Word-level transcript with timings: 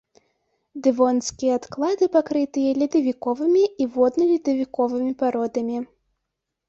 Дэвонскія 0.87 1.57
адклады 1.59 2.05
пакрытыя 2.17 2.71
ледавіковымі 2.81 3.63
і 3.85 3.87
водна-ледавіковымі 3.99 5.13
пародамі. 5.21 5.77